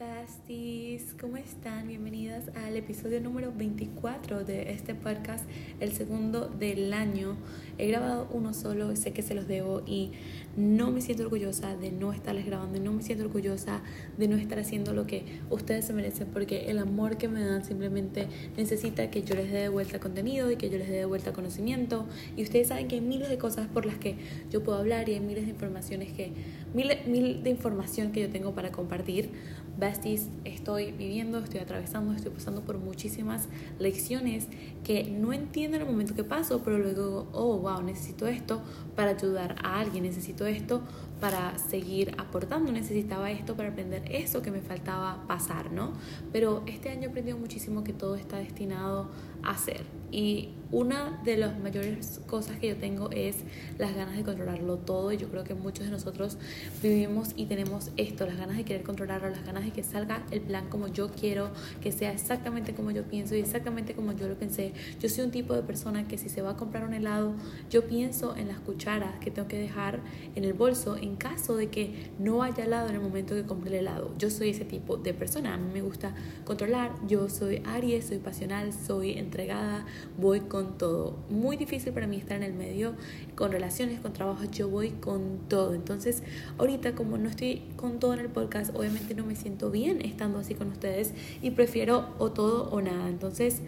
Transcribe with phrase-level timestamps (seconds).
[0.00, 1.86] besties, ¿cómo están?
[1.86, 5.44] Bienvenidas al episodio número 24 de este podcast,
[5.78, 7.36] el segundo del año.
[7.76, 10.12] He grabado uno solo, sé que se los debo y
[10.56, 13.82] no me siento orgullosa de no estarles grabando, no me siento orgullosa
[14.16, 17.62] de no estar haciendo lo que ustedes se merecen porque el amor que me dan
[17.62, 18.26] simplemente
[18.56, 21.34] necesita que yo les dé de vuelta contenido y que yo les dé de vuelta
[21.34, 22.06] conocimiento
[22.38, 24.16] y ustedes saben que hay miles de cosas por las que
[24.50, 26.32] yo puedo hablar y hay miles de informaciones que
[26.72, 29.30] mil, mil de información que yo tengo para compartir
[29.78, 34.48] besties, estoy viviendo, estoy atravesando, estoy pasando por muchísimas lecciones
[34.84, 38.62] que no entiendo en el momento que paso, pero luego, oh, wow, necesito esto
[38.96, 40.82] para ayudar a alguien, necesito esto
[41.20, 45.92] para seguir aportando, necesitaba esto para aprender eso que me faltaba pasar, ¿no?
[46.32, 49.10] Pero este año he aprendido muchísimo que todo está destinado
[49.42, 49.82] a ser.
[50.12, 53.36] Y una de las mayores cosas que yo tengo es
[53.78, 55.12] las ganas de controlarlo todo.
[55.12, 56.36] Y yo creo que muchos de nosotros
[56.82, 60.40] vivimos y tenemos esto, las ganas de querer controlarlo, las ganas de que salga el
[60.40, 64.34] plan como yo quiero, que sea exactamente como yo pienso y exactamente como yo lo
[64.34, 64.72] pensé.
[65.00, 67.34] Yo soy un tipo de persona que si se va a comprar un helado,
[67.70, 70.00] yo pienso en las cucharas que tengo que dejar
[70.34, 73.70] en el bolso en caso de que no haya helado en el momento que compre
[73.70, 74.14] el helado.
[74.18, 75.54] Yo soy ese tipo de persona.
[75.54, 76.94] A mí me gusta controlar.
[77.06, 79.86] Yo soy Aries, soy pasional, soy entregada,
[80.18, 81.18] voy con todo.
[81.28, 82.94] Muy difícil para mí estar en el medio,
[83.34, 85.74] con relaciones, con trabajo, yo voy con todo.
[85.74, 86.22] Entonces,
[86.58, 90.38] ahorita como no estoy con todo en el podcast, obviamente no me siento bien estando
[90.38, 93.08] así con ustedes y prefiero o todo o nada.
[93.08, 93.62] Entonces,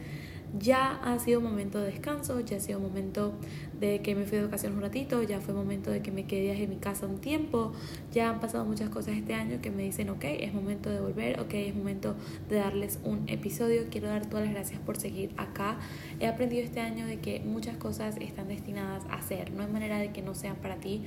[0.58, 3.32] ya ha sido momento de descanso, ya ha sido momento
[3.80, 6.62] de que me fui de vacaciones un ratito, ya fue momento de que me quedé
[6.62, 7.72] en mi casa un tiempo,
[8.12, 11.40] ya han pasado muchas cosas este año que me dicen, ok, es momento de volver,
[11.40, 12.14] ok, es momento
[12.48, 15.78] de darles un episodio, quiero dar todas las gracias por seguir acá.
[16.20, 19.98] He aprendido este año de que muchas cosas están destinadas a ser, no hay manera
[19.98, 21.02] de que no sean para ti.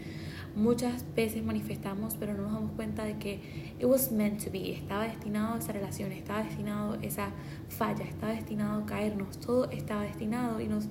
[0.55, 4.71] Muchas veces manifestamos, pero no nos damos cuenta de que it was meant to be,
[4.71, 7.29] estaba destinado a esa relación, estaba destinado a esa
[7.69, 10.87] falla, estaba destinado a caernos, todo estaba destinado y nos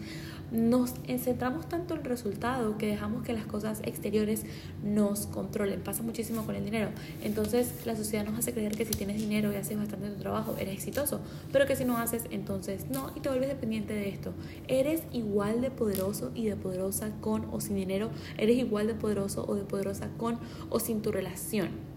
[0.54, 4.44] nos centramos tanto en el resultado que dejamos que las cosas exteriores
[4.84, 5.80] nos controlen.
[5.80, 6.90] Pasa muchísimo con el dinero.
[7.22, 10.54] Entonces la sociedad nos hace creer que si tienes dinero y haces bastante tu trabajo,
[10.58, 11.20] eres exitoso,
[11.52, 14.32] pero que si no haces, entonces no, y te vuelves dependiente de esto.
[14.68, 19.44] Eres igual de poderoso y de poderosa con o sin dinero, eres igual de poderoso
[19.48, 20.38] o de poderosa con
[20.70, 21.94] o sin tu relación.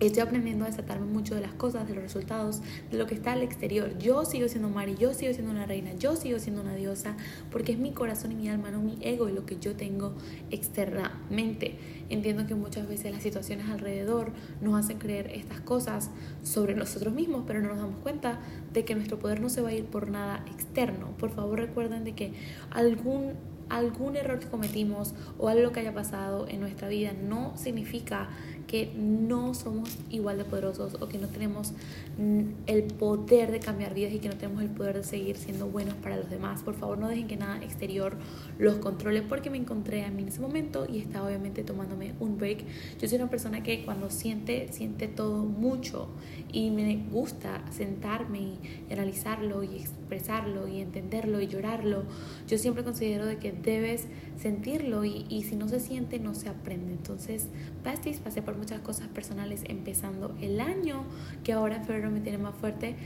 [0.00, 3.32] Estoy aprendiendo a desatarme mucho de las cosas, de los resultados, de lo que está
[3.32, 3.98] al exterior.
[3.98, 7.16] Yo sigo siendo Mari, yo sigo siendo una reina, yo sigo siendo una diosa,
[7.50, 10.14] porque es mi corazón y mi alma, no mi ego y lo que yo tengo
[10.52, 11.78] externamente.
[12.10, 16.10] Entiendo que muchas veces las situaciones alrededor nos hacen creer estas cosas
[16.44, 18.38] sobre nosotros mismos, pero no nos damos cuenta
[18.72, 21.08] de que nuestro poder no se va a ir por nada externo.
[21.18, 22.34] Por favor recuerden de que
[22.70, 23.32] algún
[23.68, 28.28] algún error que cometimos o algo que haya pasado en nuestra vida no significa
[28.68, 31.72] que no somos igual de poderosos o que no tenemos
[32.18, 35.66] mm, el poder de cambiar vidas y que no tenemos el poder de seguir siendo
[35.66, 36.62] buenos para los demás.
[36.62, 38.14] Por favor, no dejen que nada exterior
[38.58, 42.36] los controle porque me encontré a mí en ese momento y estaba obviamente tomándome un
[42.36, 42.64] break.
[43.00, 46.08] Yo soy una persona que cuando siente, siente todo mucho
[46.52, 52.02] y me gusta sentarme y analizarlo y expresarlo y entenderlo y llorarlo.
[52.46, 54.06] Yo siempre considero de que debes
[54.38, 56.92] sentirlo y, y si no se siente no se aprende.
[56.92, 57.48] Entonces,
[57.82, 61.04] pastis, pasé por muchas cosas personales empezando el año,
[61.44, 62.96] que ahora en febrero me tiene más fuerte.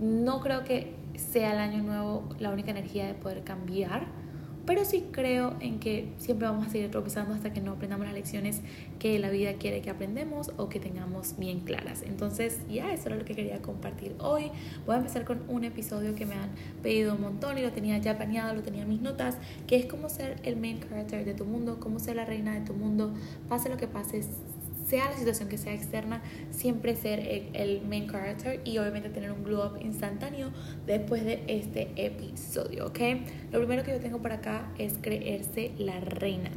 [0.00, 4.06] No creo que sea el año nuevo la única energía de poder cambiar,
[4.66, 8.14] pero sí creo en que siempre vamos a seguir tropezando hasta que no aprendamos las
[8.14, 8.60] lecciones
[8.98, 12.02] que la vida quiere que aprendemos o que tengamos bien claras.
[12.02, 14.50] Entonces, ya eso era lo que quería compartir hoy.
[14.86, 16.50] Voy a empezar con un episodio que me han
[16.82, 19.86] pedido un montón y lo tenía ya planeado, lo tenía en mis notas, que es
[19.86, 23.12] cómo ser el main character de tu mundo, cómo ser la reina de tu mundo,
[23.48, 24.22] pase lo que pase,
[24.90, 26.20] sea la situación que sea externa,
[26.50, 27.20] siempre ser
[27.54, 30.50] el, main character y obviamente tener un glow up instantáneo
[30.84, 32.98] después de este episodio, ¿ok?
[33.52, 36.50] Lo primero que yo tengo por acá es creerse la reina.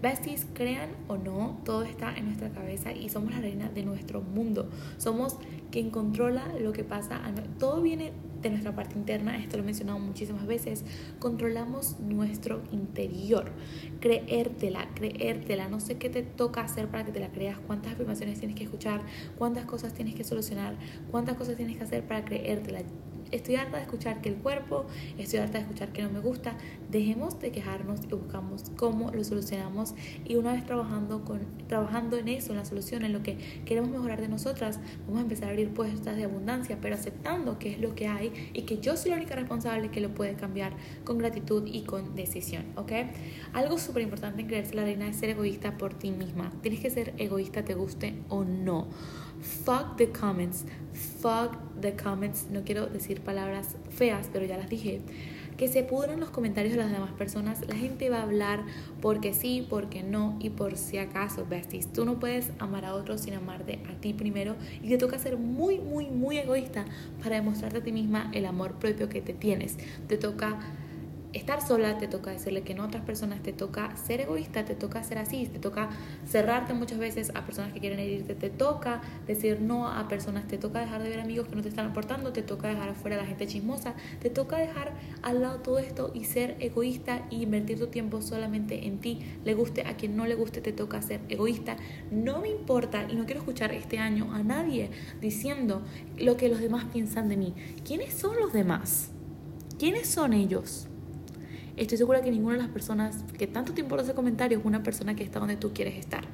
[0.00, 4.22] Besties, crean o no, todo está en nuestra cabeza y somos la reina de nuestro
[4.22, 4.70] mundo.
[4.96, 5.36] Somos
[5.70, 7.20] quien controla lo que pasa.
[7.58, 8.12] todo viene
[8.44, 10.84] de nuestra parte interna, esto lo he mencionado muchísimas veces,
[11.18, 13.50] controlamos nuestro interior.
[14.00, 18.38] Creértela, creértela, no sé qué te toca hacer para que te la creas, cuántas afirmaciones
[18.38, 19.02] tienes que escuchar,
[19.36, 20.76] cuántas cosas tienes que solucionar,
[21.10, 22.82] cuántas cosas tienes que hacer para creértela
[23.34, 24.86] estoy harta de escuchar que el cuerpo,
[25.18, 26.56] estoy harta de escuchar que no me gusta.
[26.90, 29.94] Dejemos de quejarnos y buscamos cómo lo solucionamos.
[30.24, 33.90] Y una vez trabajando, con, trabajando en eso, en la solución, en lo que queremos
[33.90, 37.80] mejorar de nosotras, vamos a empezar a abrir puertas de abundancia, pero aceptando que es
[37.80, 40.72] lo que hay y que yo soy la única responsable que lo puede cambiar
[41.04, 42.64] con gratitud y con decisión.
[42.76, 42.92] ¿ok?
[43.52, 46.52] Algo súper importante en creerse la reina es ser egoísta por ti misma.
[46.62, 48.88] Tienes que ser egoísta, te guste o no
[49.44, 50.64] Fuck the comments.
[51.20, 52.46] Fuck the comments.
[52.50, 55.02] No quiero decir palabras feas, pero ya las dije
[55.56, 57.60] que se pudran los comentarios de las demás personas.
[57.68, 58.64] La gente va a hablar
[59.00, 61.92] porque sí, porque no y por si acaso, besties.
[61.92, 65.36] Tú no puedes amar a otros sin amarte a ti primero y te toca ser
[65.36, 66.84] muy, muy, muy egoísta
[67.22, 69.76] para demostrarte a ti misma el amor propio que te tienes.
[70.08, 70.58] Te toca
[71.34, 74.74] estar sola, te toca decirle que no a otras personas, te toca ser egoísta, te
[74.74, 75.90] toca ser así, te toca
[76.26, 80.58] cerrarte muchas veces a personas que quieren herirte, te toca decir no a personas, te
[80.58, 83.20] toca dejar de ver amigos que no te están aportando, te toca dejar afuera a
[83.20, 84.92] la gente chismosa, te toca dejar
[85.22, 89.54] al lado todo esto y ser egoísta y invertir tu tiempo solamente en ti, le
[89.54, 91.76] guste a quien no le guste, te toca ser egoísta.
[92.10, 94.90] No me importa y no quiero escuchar este año a nadie
[95.20, 95.82] diciendo
[96.16, 97.54] lo que los demás piensan de mí.
[97.84, 99.10] ¿Quiénes son los demás?
[99.78, 100.88] ¿Quiénes son ellos?
[101.76, 105.16] Estoy segura que ninguna de las personas que tanto tiempo hace comentarios es una persona
[105.16, 106.24] que está donde tú quieres estar.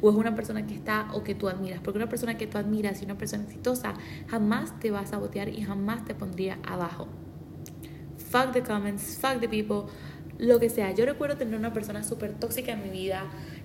[0.00, 1.80] O es una persona que está o que tú admiras.
[1.82, 3.94] Porque una persona que tú admiras y una persona exitosa
[4.28, 7.08] jamás te va a sabotear y jamás te pondría abajo.
[8.30, 9.92] Fuck the comments, fuck the people,
[10.38, 10.92] lo que sea.
[10.92, 13.24] Yo recuerdo tener una persona súper tóxica en mi vida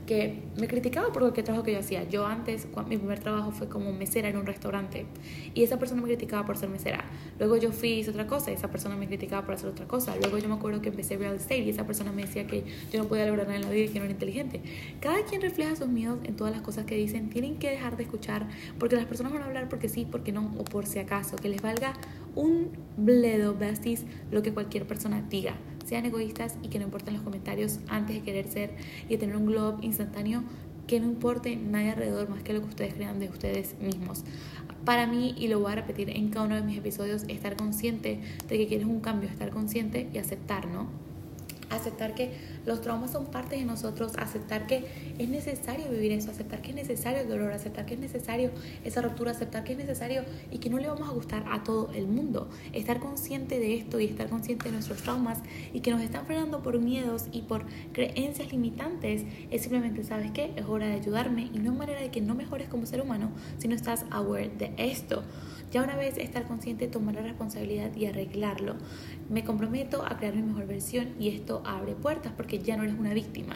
[0.09, 2.03] que me criticaba por cualquier trabajo que yo hacía.
[2.09, 5.05] Yo antes, mi primer trabajo fue como mesera en un restaurante
[5.53, 7.05] y esa persona me criticaba por ser mesera.
[7.37, 9.87] Luego yo fui y hice otra cosa y esa persona me criticaba por hacer otra
[9.87, 10.15] cosa.
[10.15, 13.03] Luego yo me acuerdo que empecé real estate y esa persona me decía que yo
[13.03, 14.61] no podía lograr nada en la vida y que no era inteligente.
[14.99, 17.29] Cada quien refleja sus miedos en todas las cosas que dicen.
[17.29, 18.47] Tienen que dejar de escuchar
[18.79, 21.35] porque las personas van a hablar porque sí, porque no o por si acaso.
[21.35, 21.93] Que les valga
[22.33, 25.53] un bledo, besties, lo que cualquier persona diga
[25.89, 28.69] sean egoístas y que no importen los comentarios antes de querer ser
[29.07, 30.43] y de tener un glow up instantáneo
[30.85, 34.23] que no importe nadie alrededor más que lo que ustedes crean de ustedes mismos.
[34.85, 38.19] Para mí, y lo voy a repetir en cada uno de mis episodios, estar consciente
[38.47, 41.08] de que quieres un cambio, estar consciente y aceptar, ¿no?
[41.69, 42.31] Aceptar que
[42.65, 44.85] los traumas son parte de nosotros, aceptar que
[45.17, 48.51] es necesario vivir eso, aceptar que es necesario el dolor, aceptar que es necesario
[48.83, 51.91] esa ruptura, aceptar que es necesario y que no le vamos a gustar a todo
[51.93, 52.49] el mundo.
[52.73, 55.39] Estar consciente de esto y estar consciente de nuestros traumas
[55.73, 60.53] y que nos están frenando por miedos y por creencias limitantes es simplemente, ¿sabes qué?
[60.55, 63.31] Es hora de ayudarme y no es manera de que no mejores como ser humano
[63.57, 65.23] si no estás aware de esto.
[65.71, 68.75] Ya una vez estar consciente, tomar la responsabilidad y arreglarlo.
[69.29, 72.97] Me comprometo a crear mi mejor versión y esto abre puertas porque ya no eres
[72.97, 73.55] una víctima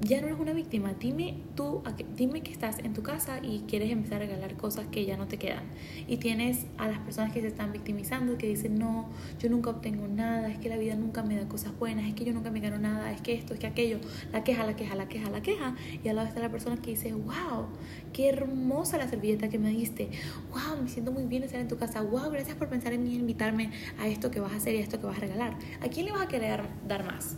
[0.00, 0.94] ya no eres una víctima.
[0.98, 1.82] Dime tú,
[2.16, 5.26] dime que estás en tu casa y quieres empezar a regalar cosas que ya no
[5.26, 5.64] te quedan.
[6.06, 10.08] Y tienes a las personas que se están victimizando, que dicen, no, yo nunca obtengo
[10.08, 12.60] nada, es que la vida nunca me da cosas buenas, es que yo nunca me
[12.60, 13.98] gano nada, es que esto, es que aquello,
[14.32, 15.74] la queja, la queja, la queja, la queja.
[16.02, 17.66] Y al lado está la persona que dice, wow,
[18.12, 20.08] qué hermosa la servilleta que me diste,
[20.50, 23.14] wow, me siento muy bien estar en tu casa, wow, gracias por pensar en mí
[23.14, 25.56] invitarme a esto que vas a hacer y a esto que vas a regalar.
[25.82, 27.36] ¿A quién le vas a querer dar más?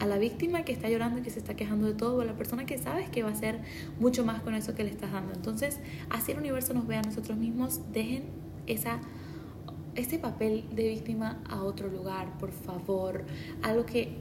[0.00, 2.24] A la víctima que está llorando y que se está quejando de todo, o a
[2.24, 3.60] la persona que sabes que va a hacer
[4.00, 5.32] mucho más con eso que le estás dando.
[5.34, 8.24] Entonces, así el universo nos ve a nosotros mismos, dejen
[8.66, 9.00] esa
[9.94, 13.24] ese papel de víctima a otro lugar, por favor.
[13.62, 14.16] Algo que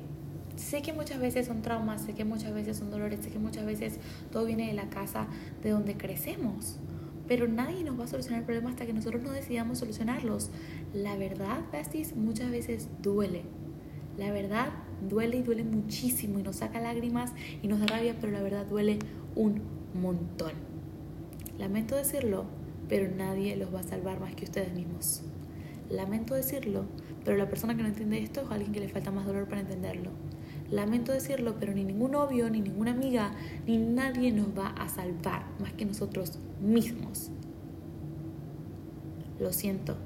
[0.56, 3.66] sé que muchas veces son traumas, sé que muchas veces son dolores, sé que muchas
[3.66, 4.00] veces
[4.32, 5.28] todo viene de la casa
[5.64, 6.78] de donde crecemos.
[7.28, 10.50] Pero nadie nos va a solucionar el problema hasta que nosotros no decidamos solucionarlos.
[10.94, 13.44] La verdad, besties, muchas veces duele.
[14.18, 14.70] La verdad
[15.08, 17.32] duele y duele muchísimo y nos saca lágrimas
[17.62, 19.00] y nos da rabia, pero la verdad duele
[19.36, 19.62] un
[19.94, 20.52] montón.
[21.58, 22.46] Lamento decirlo,
[22.88, 25.22] pero nadie los va a salvar más que ustedes mismos.
[25.90, 26.86] Lamento decirlo,
[27.26, 29.62] pero la persona que no entiende esto es alguien que le falta más dolor para
[29.62, 30.12] entenderlo.
[30.72, 33.32] Lamento decirlo, pero ni ningún novio, ni ninguna amiga,
[33.66, 37.32] ni nadie nos va a salvar más que nosotros mismos.
[39.40, 39.98] Lo siento,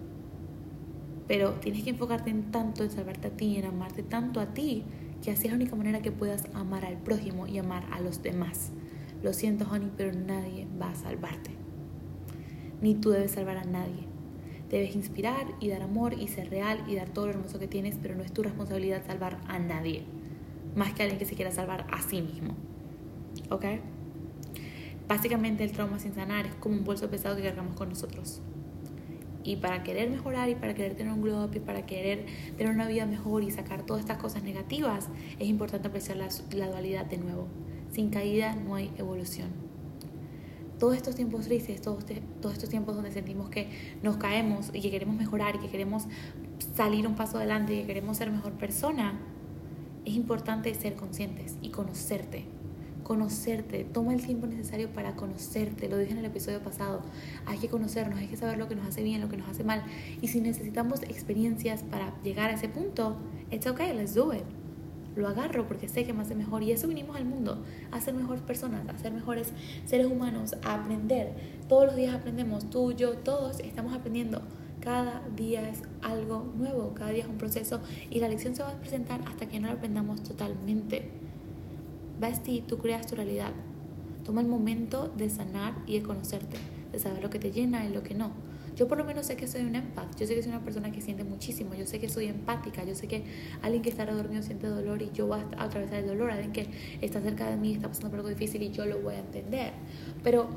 [1.28, 4.84] pero tienes que enfocarte en tanto, en salvarte a ti, en amarte tanto a ti,
[5.24, 8.22] que así es la única manera que puedas amar al prójimo y amar a los
[8.22, 8.72] demás.
[9.22, 11.52] Lo siento, honey, pero nadie va a salvarte.
[12.82, 14.06] Ni tú debes salvar a nadie.
[14.70, 17.98] Debes inspirar y dar amor y ser real y dar todo lo hermoso que tienes,
[18.02, 20.04] pero no es tu responsabilidad salvar a nadie.
[20.76, 22.56] Más que a alguien que se quiera salvar a sí mismo.
[23.50, 23.66] ¿Ok?
[25.08, 28.42] Básicamente el trauma sin sanar es como un bolso pesado que cargamos con nosotros.
[29.44, 32.26] Y para querer mejorar y para querer tener un glow up y para querer
[32.58, 35.10] tener una vida mejor y sacar todas estas cosas negativas,
[35.40, 37.48] es importante apreciar la, dualidad de nuevo.
[37.92, 39.50] Sin caída no hay evolución.
[40.80, 42.06] Todos estos tiempos tristes, todos,
[42.42, 43.70] todos estos tiempos donde sentimos que
[44.02, 46.06] nos caemos y que queremos mejorar y que queremos
[46.76, 49.20] salir un paso adelante y que queremos ser mejor persona,
[50.06, 52.46] es importante ser conscientes y conocerte
[53.04, 57.02] conocerte, toma el tiempo necesario para conocerte, lo dije en el episodio pasado,
[57.46, 59.64] hay que conocernos, hay que saber lo que nos hace bien, lo que nos hace
[59.64, 59.84] mal,
[60.22, 63.18] y si necesitamos experiencias para llegar a ese punto,
[63.52, 64.44] it's okay, let's do it.
[65.16, 68.14] lo agarro porque sé que me hace mejor y eso vinimos al mundo, a ser
[68.14, 69.52] mejores personas, a ser mejores
[69.86, 71.34] seres humanos, a aprender.
[71.68, 74.42] Todos los días aprendemos, tú, yo, todos estamos aprendiendo.
[74.80, 77.80] Cada día es algo nuevo, cada día es un proceso
[78.10, 81.23] y la lección se va a presentar hasta que no la aprendamos totalmente.
[82.24, 83.52] Basti, tú creas tu realidad.
[84.24, 86.58] Toma el momento de sanar y de conocerte,
[86.92, 88.32] de saber lo que te llena y lo que no
[88.76, 90.92] yo por lo menos sé que soy un empath, yo sé que soy una persona
[90.92, 93.24] que siente muchísimo, yo sé que soy empática, yo sé que
[93.62, 96.68] alguien que está dormido siente dolor y yo voy a atravesar el dolor, alguien que
[97.02, 99.74] está cerca de mí está pasando por algo difícil y yo lo voy a entender.
[100.24, 100.48] Pero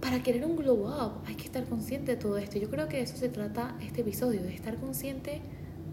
[0.00, 2.58] para querer un glow up hay que estar consciente de todo esto.
[2.58, 5.40] Yo creo que de eso se trata este episodio, de estar consciente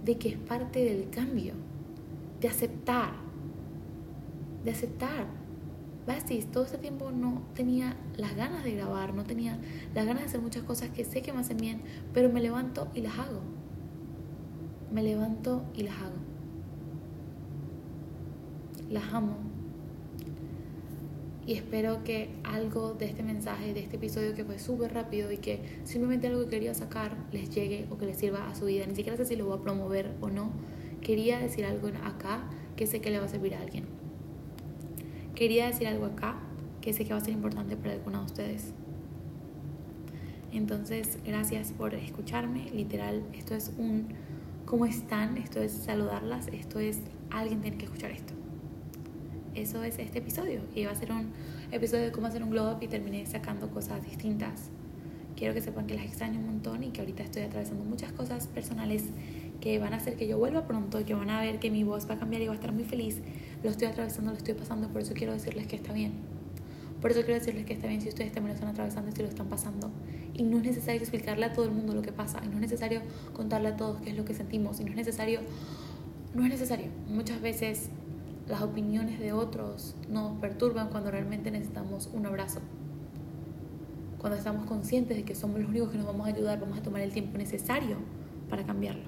[0.03, 1.53] de que es parte del cambio,
[2.41, 3.26] de aceptar,
[4.67, 5.25] de aceptar
[6.05, 9.59] Basti, todo este tiempo no tenía las ganas de grabar, no tenía
[9.93, 11.81] las ganas de hacer muchas cosas que sé que me hacen bien,
[12.13, 13.41] pero me levanto y las hago.
[14.89, 16.15] Me levanto y las hago.
[18.89, 19.37] Las amo.
[21.45, 25.37] Y espero que algo de este mensaje, de este episodio que fue súper rápido y
[25.37, 28.85] que simplemente algo que quería sacar les llegue o que les sirva a su vida.
[28.87, 30.51] Ni siquiera sé si lo voy a promover o no.
[31.01, 34.06] Quería decir algo acá que sé que le va a servir a alguien.
[35.37, 36.33] Quería decir algo acá
[36.81, 38.73] que sé que va a ser importante para algunos de ustedes.
[40.51, 42.71] Entonces, gracias por escucharme.
[42.71, 44.07] Literal, esto es un
[44.65, 45.37] ¿cómo están?
[45.37, 46.47] Esto es saludarlas.
[46.47, 48.33] Esto es alguien tiene que escuchar esto.
[49.53, 50.61] Eso es este episodio.
[50.73, 51.29] Y va a ser un
[51.71, 54.71] episodio de cómo hacer un globo y terminé sacando cosas distintas.
[55.35, 58.47] Quiero que sepan que las extraño un montón y que ahorita estoy atravesando muchas cosas
[58.47, 59.03] personales
[59.61, 62.09] que van a hacer que yo vuelva pronto, que van a ver que mi voz
[62.09, 63.21] va a cambiar y va a estar muy feliz
[63.63, 66.13] lo estoy atravesando, lo estoy pasando, por eso quiero decirles que está bien.
[67.01, 69.21] Por eso quiero decirles que está bien si ustedes también lo están atravesando y si
[69.21, 69.91] lo están pasando.
[70.33, 72.61] Y no es necesario explicarle a todo el mundo lo que pasa, y no es
[72.61, 73.01] necesario
[73.33, 75.41] contarle a todos qué es lo que sentimos, y no es necesario,
[76.33, 76.87] no es necesario.
[77.07, 77.89] Muchas veces
[78.47, 82.61] las opiniones de otros nos perturban cuando realmente necesitamos un abrazo.
[84.19, 86.81] Cuando estamos conscientes de que somos los únicos que nos vamos a ayudar, vamos a
[86.81, 87.97] tomar el tiempo necesario
[88.49, 89.03] para cambiarlo.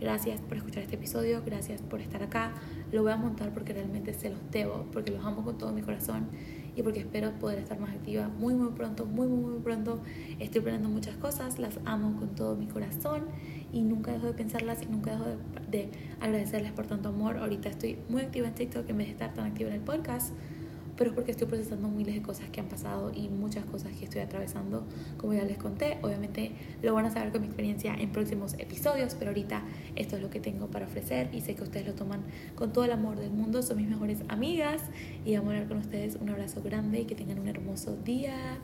[0.00, 2.52] Gracias por escuchar este episodio, gracias por estar acá.
[2.92, 5.82] Lo voy a montar porque realmente se los debo, porque los amo con todo mi
[5.82, 6.28] corazón
[6.76, 10.00] y porque espero poder estar más activa muy muy pronto, muy muy muy pronto.
[10.38, 13.24] Estoy planeando muchas cosas, las amo con todo mi corazón
[13.72, 15.24] y nunca dejo de pensarlas y nunca dejo
[15.70, 17.38] de, agradecerles por tanto amor.
[17.38, 20.32] Ahorita estoy muy activa en TikTok en vez de estar tan activa en el podcast
[21.00, 24.04] pero es porque estoy procesando miles de cosas que han pasado y muchas cosas que
[24.04, 24.84] estoy atravesando,
[25.16, 25.96] como ya les conté.
[26.02, 26.52] Obviamente
[26.82, 29.62] lo van a saber con mi experiencia en próximos episodios, pero ahorita
[29.96, 32.20] esto es lo que tengo para ofrecer y sé que ustedes lo toman
[32.54, 33.62] con todo el amor del mundo.
[33.62, 34.82] Son mis mejores amigas
[35.24, 36.18] y amo hablar con ustedes.
[36.20, 38.58] Un abrazo grande y que tengan un hermoso día.